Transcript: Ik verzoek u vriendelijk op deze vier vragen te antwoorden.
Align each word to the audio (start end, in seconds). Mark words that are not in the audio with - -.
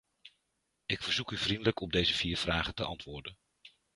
Ik 0.85 1.01
verzoek 1.03 1.31
u 1.31 1.37
vriendelijk 1.37 1.79
op 1.79 1.91
deze 1.91 2.13
vier 2.13 2.37
vragen 2.37 2.75
te 2.75 2.83
antwoorden. 2.83 3.37